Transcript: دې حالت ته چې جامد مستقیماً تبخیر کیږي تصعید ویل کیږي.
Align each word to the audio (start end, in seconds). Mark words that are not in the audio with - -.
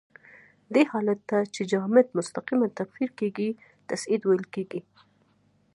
دې 0.73 0.83
حالت 0.91 1.19
ته 1.29 1.37
چې 1.53 1.61
جامد 1.71 2.07
مستقیماً 2.17 2.67
تبخیر 2.79 3.09
کیږي 3.19 3.49
تصعید 3.89 4.21
ویل 4.25 4.45
کیږي. 4.53 4.81